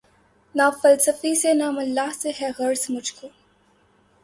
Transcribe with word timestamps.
نہ 0.55 0.69
فلسفی 0.81 1.33
سے 1.35 1.53
نہ 1.53 1.69
ملا 1.71 2.07
سے 2.13 2.31
ہے 2.41 2.49
غرض 2.57 2.85
مجھ 2.89 3.13
کو 3.13 3.27